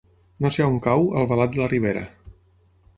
No 0.45 0.49
sé 0.55 0.65
on 0.69 0.79
cau 0.87 1.05
Albalat 1.21 1.55
de 1.57 1.63
la 1.63 1.71
Ribera. 1.77 2.05